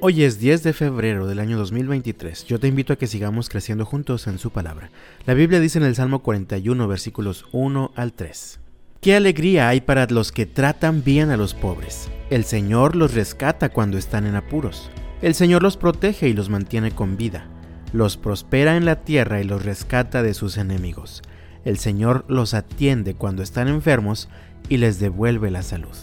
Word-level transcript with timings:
Hoy 0.00 0.22
es 0.22 0.38
10 0.38 0.62
de 0.62 0.72
febrero 0.72 1.26
del 1.26 1.40
año 1.40 1.58
2023. 1.58 2.44
Yo 2.44 2.60
te 2.60 2.68
invito 2.68 2.92
a 2.92 2.96
que 2.96 3.08
sigamos 3.08 3.48
creciendo 3.48 3.84
juntos 3.84 4.28
en 4.28 4.38
su 4.38 4.52
palabra. 4.52 4.90
La 5.26 5.34
Biblia 5.34 5.58
dice 5.58 5.78
en 5.78 5.84
el 5.84 5.96
Salmo 5.96 6.20
41 6.20 6.86
versículos 6.86 7.46
1 7.50 7.90
al 7.96 8.12
3. 8.12 8.60
Qué 9.00 9.16
alegría 9.16 9.68
hay 9.68 9.80
para 9.80 10.06
los 10.06 10.30
que 10.30 10.46
tratan 10.46 11.02
bien 11.02 11.30
a 11.30 11.36
los 11.36 11.54
pobres. 11.54 12.08
El 12.30 12.44
Señor 12.44 12.94
los 12.94 13.14
rescata 13.14 13.70
cuando 13.70 13.98
están 13.98 14.24
en 14.24 14.36
apuros. 14.36 14.88
El 15.20 15.34
Señor 15.34 15.64
los 15.64 15.76
protege 15.76 16.28
y 16.28 16.32
los 16.32 16.48
mantiene 16.48 16.92
con 16.92 17.16
vida. 17.16 17.48
Los 17.92 18.16
prospera 18.16 18.76
en 18.76 18.84
la 18.84 19.02
tierra 19.02 19.40
y 19.40 19.44
los 19.44 19.64
rescata 19.64 20.22
de 20.22 20.34
sus 20.34 20.58
enemigos. 20.58 21.22
El 21.64 21.76
Señor 21.76 22.24
los 22.28 22.54
atiende 22.54 23.14
cuando 23.14 23.42
están 23.42 23.66
enfermos 23.66 24.28
y 24.68 24.76
les 24.76 25.00
devuelve 25.00 25.50
la 25.50 25.64
salud. 25.64 25.96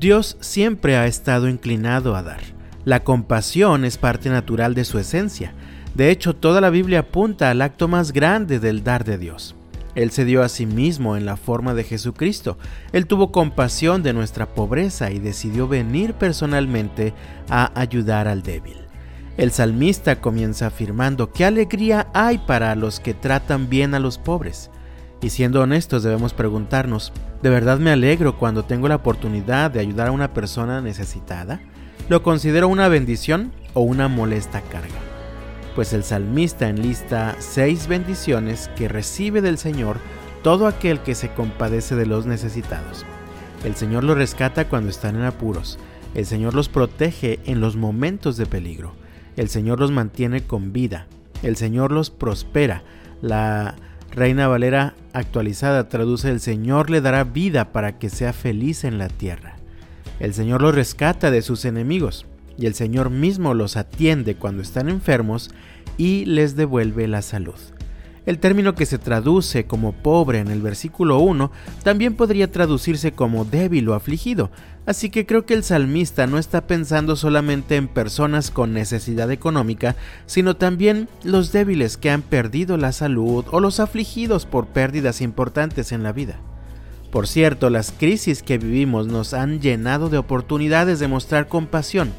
Dios 0.00 0.36
siempre 0.40 0.96
ha 0.96 1.06
estado 1.06 1.48
inclinado 1.48 2.16
a 2.16 2.24
dar 2.24 2.55
la 2.86 3.02
compasión 3.02 3.84
es 3.84 3.98
parte 3.98 4.30
natural 4.30 4.72
de 4.74 4.84
su 4.84 5.00
esencia. 5.00 5.52
De 5.96 6.08
hecho, 6.08 6.36
toda 6.36 6.60
la 6.60 6.70
Biblia 6.70 7.00
apunta 7.00 7.50
al 7.50 7.60
acto 7.60 7.88
más 7.88 8.12
grande 8.12 8.60
del 8.60 8.84
dar 8.84 9.02
de 9.04 9.18
Dios. 9.18 9.56
Él 9.96 10.12
se 10.12 10.24
dio 10.24 10.44
a 10.44 10.48
sí 10.48 10.66
mismo 10.66 11.16
en 11.16 11.26
la 11.26 11.36
forma 11.36 11.74
de 11.74 11.82
Jesucristo. 11.82 12.58
Él 12.92 13.08
tuvo 13.08 13.32
compasión 13.32 14.04
de 14.04 14.12
nuestra 14.12 14.46
pobreza 14.46 15.10
y 15.10 15.18
decidió 15.18 15.66
venir 15.66 16.14
personalmente 16.14 17.12
a 17.50 17.72
ayudar 17.74 18.28
al 18.28 18.44
débil. 18.44 18.76
El 19.36 19.50
salmista 19.50 20.20
comienza 20.20 20.68
afirmando 20.68 21.32
qué 21.32 21.44
alegría 21.44 22.06
hay 22.14 22.38
para 22.38 22.76
los 22.76 23.00
que 23.00 23.14
tratan 23.14 23.68
bien 23.68 23.94
a 23.94 23.98
los 23.98 24.16
pobres. 24.16 24.70
Y 25.20 25.30
siendo 25.30 25.60
honestos 25.60 26.04
debemos 26.04 26.34
preguntarnos, 26.34 27.12
¿de 27.42 27.50
verdad 27.50 27.80
me 27.80 27.90
alegro 27.90 28.38
cuando 28.38 28.64
tengo 28.64 28.86
la 28.86 28.96
oportunidad 28.96 29.72
de 29.72 29.80
ayudar 29.80 30.06
a 30.06 30.12
una 30.12 30.32
persona 30.32 30.80
necesitada? 30.80 31.60
Lo 32.08 32.22
considero 32.22 32.68
una 32.68 32.88
bendición 32.88 33.52
o 33.74 33.80
una 33.80 34.08
molesta 34.08 34.60
carga. 34.62 35.00
Pues 35.74 35.92
el 35.92 36.04
salmista 36.04 36.68
enlista 36.68 37.36
seis 37.38 37.88
bendiciones 37.88 38.70
que 38.76 38.88
recibe 38.88 39.40
del 39.40 39.58
Señor 39.58 39.98
todo 40.42 40.66
aquel 40.68 41.00
que 41.00 41.14
se 41.14 41.30
compadece 41.30 41.96
de 41.96 42.06
los 42.06 42.26
necesitados. 42.26 43.04
El 43.64 43.74
Señor 43.74 44.04
los 44.04 44.16
rescata 44.16 44.68
cuando 44.68 44.90
están 44.90 45.16
en 45.16 45.22
apuros. 45.22 45.78
El 46.14 46.24
Señor 46.24 46.54
los 46.54 46.68
protege 46.68 47.40
en 47.46 47.60
los 47.60 47.76
momentos 47.76 48.36
de 48.36 48.46
peligro. 48.46 48.94
El 49.36 49.48
Señor 49.48 49.80
los 49.80 49.90
mantiene 49.90 50.42
con 50.42 50.72
vida. 50.72 51.08
El 51.42 51.56
Señor 51.56 51.90
los 51.90 52.10
prospera. 52.10 52.84
La 53.20 53.74
Reina 54.12 54.48
Valera 54.48 54.94
actualizada 55.12 55.88
traduce 55.88 56.30
el 56.30 56.40
Señor 56.40 56.90
le 56.90 57.00
dará 57.00 57.24
vida 57.24 57.72
para 57.72 57.98
que 57.98 58.08
sea 58.08 58.32
feliz 58.32 58.84
en 58.84 58.98
la 58.98 59.08
tierra. 59.08 59.55
El 60.18 60.32
Señor 60.32 60.62
los 60.62 60.74
rescata 60.74 61.30
de 61.30 61.42
sus 61.42 61.64
enemigos 61.64 62.26
y 62.58 62.66
el 62.66 62.74
Señor 62.74 63.10
mismo 63.10 63.54
los 63.54 63.76
atiende 63.76 64.36
cuando 64.36 64.62
están 64.62 64.88
enfermos 64.88 65.50
y 65.98 66.24
les 66.24 66.56
devuelve 66.56 67.06
la 67.06 67.22
salud. 67.22 67.54
El 68.24 68.40
término 68.40 68.74
que 68.74 68.86
se 68.86 68.98
traduce 68.98 69.66
como 69.66 69.92
pobre 69.92 70.40
en 70.40 70.48
el 70.48 70.60
versículo 70.60 71.20
1 71.20 71.52
también 71.84 72.16
podría 72.16 72.50
traducirse 72.50 73.12
como 73.12 73.44
débil 73.44 73.88
o 73.88 73.94
afligido, 73.94 74.50
así 74.84 75.10
que 75.10 75.26
creo 75.26 75.46
que 75.46 75.54
el 75.54 75.62
salmista 75.62 76.26
no 76.26 76.38
está 76.38 76.66
pensando 76.66 77.14
solamente 77.14 77.76
en 77.76 77.86
personas 77.86 78.50
con 78.50 78.72
necesidad 78.72 79.30
económica, 79.30 79.94
sino 80.26 80.56
también 80.56 81.08
los 81.22 81.52
débiles 81.52 81.96
que 81.96 82.10
han 82.10 82.22
perdido 82.22 82.76
la 82.76 82.90
salud 82.90 83.44
o 83.52 83.60
los 83.60 83.78
afligidos 83.78 84.44
por 84.44 84.66
pérdidas 84.66 85.20
importantes 85.20 85.92
en 85.92 86.02
la 86.02 86.10
vida. 86.10 86.40
Por 87.10 87.28
cierto, 87.28 87.70
las 87.70 87.92
crisis 87.92 88.42
que 88.42 88.58
vivimos 88.58 89.06
nos 89.06 89.32
han 89.32 89.60
llenado 89.60 90.08
de 90.08 90.18
oportunidades 90.18 90.98
de 90.98 91.08
mostrar 91.08 91.48
compasión, 91.48 92.12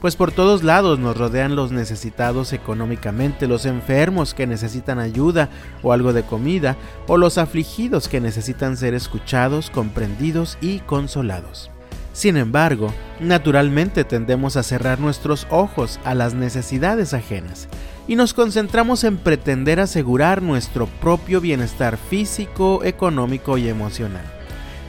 pues 0.00 0.16
por 0.16 0.32
todos 0.32 0.62
lados 0.62 0.98
nos 0.98 1.16
rodean 1.16 1.56
los 1.56 1.72
necesitados 1.72 2.52
económicamente, 2.52 3.46
los 3.46 3.66
enfermos 3.66 4.32
que 4.32 4.46
necesitan 4.46 4.98
ayuda 4.98 5.50
o 5.82 5.92
algo 5.92 6.12
de 6.12 6.22
comida, 6.22 6.76
o 7.06 7.18
los 7.18 7.36
afligidos 7.36 8.08
que 8.08 8.20
necesitan 8.20 8.76
ser 8.78 8.94
escuchados, 8.94 9.68
comprendidos 9.70 10.56
y 10.62 10.78
consolados. 10.80 11.70
Sin 12.14 12.36
embargo, 12.36 12.92
naturalmente 13.20 14.04
tendemos 14.04 14.56
a 14.56 14.62
cerrar 14.62 14.98
nuestros 15.00 15.46
ojos 15.50 16.00
a 16.04 16.14
las 16.14 16.34
necesidades 16.34 17.14
ajenas 17.14 17.68
y 18.10 18.16
nos 18.16 18.34
concentramos 18.34 19.04
en 19.04 19.18
pretender 19.18 19.78
asegurar 19.78 20.42
nuestro 20.42 20.88
propio 20.88 21.40
bienestar 21.40 21.96
físico, 21.96 22.82
económico 22.82 23.56
y 23.56 23.68
emocional. 23.68 24.24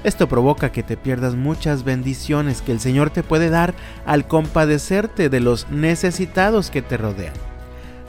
Esto 0.03 0.27
provoca 0.27 0.71
que 0.71 0.81
te 0.81 0.97
pierdas 0.97 1.35
muchas 1.35 1.83
bendiciones 1.83 2.63
que 2.63 2.71
el 2.71 2.79
Señor 2.79 3.11
te 3.11 3.21
puede 3.21 3.51
dar 3.51 3.75
al 4.07 4.27
compadecerte 4.27 5.29
de 5.29 5.39
los 5.39 5.69
necesitados 5.69 6.71
que 6.71 6.81
te 6.81 6.97
rodean. 6.97 7.35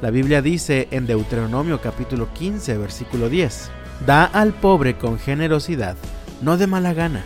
La 0.00 0.09
Biblia 0.09 0.41
dice 0.41 0.89
en 0.91 1.06
Deuteronomio 1.06 1.83
capítulo 1.83 2.33
15 2.33 2.79
versículo 2.79 3.29
10, 3.29 3.71
Da 4.06 4.25
al 4.25 4.55
pobre 4.55 4.97
con 4.97 5.19
generosidad, 5.19 5.94
no 6.41 6.56
de 6.56 6.67
mala 6.67 6.94
gana, 6.94 7.23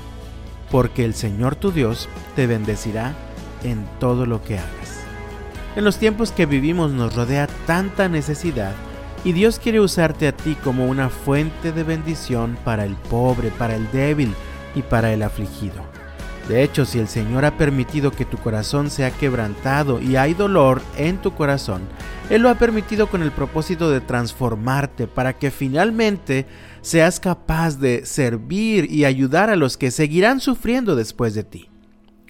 porque 0.72 1.04
el 1.04 1.14
Señor 1.14 1.54
tu 1.54 1.70
Dios 1.70 2.08
te 2.34 2.48
bendecirá 2.48 3.14
en 3.62 3.86
todo 4.00 4.26
lo 4.26 4.42
que 4.42 4.58
hagas. 4.58 4.85
En 5.76 5.84
los 5.84 5.98
tiempos 5.98 6.32
que 6.32 6.46
vivimos 6.46 6.90
nos 6.90 7.14
rodea 7.14 7.46
tanta 7.66 8.08
necesidad 8.08 8.74
y 9.24 9.32
Dios 9.32 9.58
quiere 9.58 9.80
usarte 9.80 10.26
a 10.26 10.32
ti 10.32 10.56
como 10.64 10.86
una 10.86 11.10
fuente 11.10 11.70
de 11.70 11.84
bendición 11.84 12.58
para 12.64 12.84
el 12.84 12.94
pobre, 12.94 13.50
para 13.50 13.76
el 13.76 13.90
débil, 13.92 14.34
y 14.76 14.82
para 14.82 15.12
el 15.12 15.22
afligido. 15.22 15.84
De 16.48 16.62
hecho, 16.62 16.84
si 16.84 17.00
el 17.00 17.08
Señor 17.08 17.44
ha 17.44 17.56
permitido 17.56 18.12
que 18.12 18.24
tu 18.24 18.38
corazón 18.38 18.88
sea 18.88 19.10
quebrantado 19.10 20.00
y 20.00 20.14
hay 20.14 20.32
dolor 20.34 20.80
en 20.96 21.18
tu 21.18 21.34
corazón, 21.34 21.82
Él 22.30 22.42
lo 22.42 22.50
ha 22.50 22.54
permitido 22.54 23.08
con 23.08 23.22
el 23.22 23.32
propósito 23.32 23.90
de 23.90 24.00
transformarte 24.00 25.08
para 25.08 25.32
que 25.32 25.50
finalmente 25.50 26.46
seas 26.82 27.18
capaz 27.18 27.80
de 27.80 28.06
servir 28.06 28.88
y 28.92 29.04
ayudar 29.04 29.50
a 29.50 29.56
los 29.56 29.76
que 29.76 29.90
seguirán 29.90 30.38
sufriendo 30.38 30.94
después 30.94 31.34
de 31.34 31.42
ti. 31.42 31.68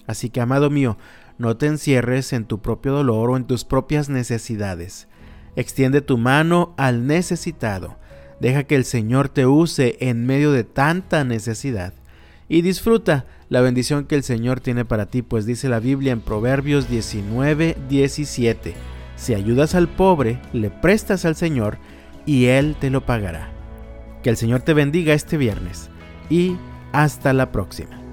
Así 0.07 0.31
que, 0.31 0.41
amado 0.41 0.71
mío, 0.71 0.97
no 1.37 1.57
te 1.57 1.67
encierres 1.67 2.33
en 2.33 2.45
tu 2.45 2.61
propio 2.61 2.93
dolor 2.93 3.29
o 3.29 3.37
en 3.37 3.45
tus 3.45 3.63
propias 3.63 4.09
necesidades. 4.09 5.07
Extiende 5.55 6.01
tu 6.01 6.17
mano 6.17 6.73
al 6.77 7.07
necesitado. 7.07 7.97
Deja 8.39 8.63
que 8.63 8.75
el 8.75 8.85
Señor 8.85 9.29
te 9.29 9.45
use 9.45 9.97
en 9.99 10.25
medio 10.25 10.51
de 10.51 10.63
tanta 10.63 11.23
necesidad 11.23 11.93
y 12.49 12.61
disfruta 12.61 13.25
la 13.49 13.61
bendición 13.61 14.05
que 14.05 14.15
el 14.15 14.23
Señor 14.23 14.59
tiene 14.59 14.85
para 14.85 15.05
ti, 15.05 15.21
pues 15.21 15.45
dice 15.45 15.69
la 15.69 15.79
Biblia 15.79 16.11
en 16.13 16.21
Proverbios 16.21 16.89
19, 16.89 17.77
17, 17.89 18.73
si 19.15 19.33
ayudas 19.33 19.75
al 19.75 19.87
pobre, 19.87 20.39
le 20.53 20.69
prestas 20.69 21.25
al 21.25 21.35
Señor 21.35 21.77
y 22.25 22.45
Él 22.45 22.75
te 22.79 22.89
lo 22.89 23.05
pagará. 23.05 23.49
Que 24.21 24.29
el 24.29 24.37
Señor 24.37 24.61
te 24.61 24.73
bendiga 24.73 25.13
este 25.13 25.37
viernes 25.37 25.89
y 26.29 26.57
hasta 26.91 27.33
la 27.33 27.51
próxima. 27.51 28.06